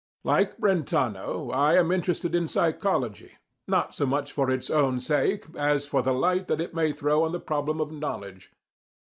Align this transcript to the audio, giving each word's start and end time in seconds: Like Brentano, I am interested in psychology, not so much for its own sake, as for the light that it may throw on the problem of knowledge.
Like 0.23 0.57
Brentano, 0.57 1.51
I 1.53 1.75
am 1.75 1.91
interested 1.91 2.33
in 2.33 2.47
psychology, 2.47 3.33
not 3.67 3.93
so 3.93 4.07
much 4.07 4.31
for 4.31 4.49
its 4.49 4.71
own 4.71 4.99
sake, 4.99 5.45
as 5.55 5.85
for 5.85 6.01
the 6.01 6.11
light 6.11 6.47
that 6.47 6.59
it 6.59 6.73
may 6.73 6.91
throw 6.91 7.21
on 7.23 7.33
the 7.33 7.39
problem 7.39 7.79
of 7.79 7.91
knowledge. 7.91 8.51